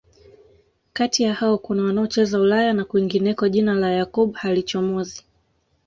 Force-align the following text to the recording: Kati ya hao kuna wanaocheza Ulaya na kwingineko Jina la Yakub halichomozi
Kati 0.93 1.23
ya 1.23 1.33
hao 1.33 1.57
kuna 1.57 1.83
wanaocheza 1.83 2.39
Ulaya 2.39 2.73
na 2.73 2.85
kwingineko 2.85 3.49
Jina 3.49 3.73
la 3.73 3.91
Yakub 3.91 4.33
halichomozi 4.35 5.23